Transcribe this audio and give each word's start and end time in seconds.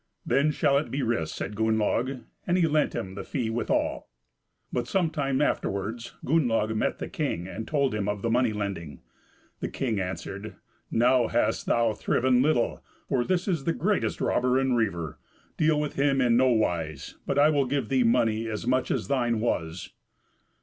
"Then 0.25 0.49
shall 0.49 0.79
it 0.79 0.89
be 0.89 1.03
risked," 1.03 1.35
says 1.37 1.53
Gunnlaug; 1.53 2.23
and 2.47 2.57
he 2.57 2.65
lent 2.65 2.95
him 2.95 3.13
the 3.13 3.23
fee 3.23 3.51
withal. 3.51 4.09
But 4.73 4.87
some 4.87 5.11
time 5.11 5.41
afterwards 5.43 6.13
Gunnlaug 6.25 6.75
met 6.75 6.97
the 6.97 7.07
king, 7.07 7.47
and 7.47 7.67
told 7.67 7.93
him 7.93 8.09
of 8.09 8.23
the 8.23 8.29
money 8.31 8.51
lending. 8.51 9.01
The 9.59 9.67
king 9.69 9.99
answered, 9.99 10.55
"Now 10.89 11.27
hast 11.27 11.67
thou 11.67 11.93
thriven 11.93 12.41
little, 12.41 12.83
for 13.09 13.23
this 13.23 13.47
is 13.47 13.65
the 13.65 13.73
greatest 13.73 14.21
robber 14.21 14.57
and 14.57 14.75
reiver; 14.75 15.19
deal 15.55 15.79
with 15.79 15.97
him 15.97 16.19
in 16.19 16.35
no 16.35 16.49
wise, 16.49 17.17
but 17.27 17.37
I 17.37 17.49
will 17.51 17.65
give 17.67 17.89
thee 17.89 18.01
money 18.03 18.47
as 18.47 18.65
much 18.65 18.89
as 18.89 19.07
thine 19.07 19.39
was." 19.39 19.93